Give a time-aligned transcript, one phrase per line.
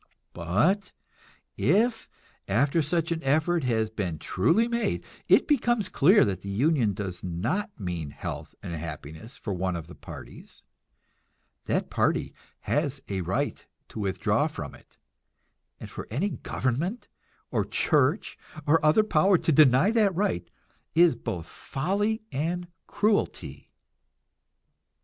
[0.33, 0.93] But
[1.57, 2.09] if,
[2.47, 7.23] after such an effort has been truly made, it becomes clear that the union does
[7.23, 10.63] not mean health and happiness for one of the parties,
[11.65, 14.97] that party has a right to withdraw from it,
[15.79, 17.07] and for any government
[17.51, 20.49] or church or other power to deny that right
[20.95, 23.69] is both folly and cruelty.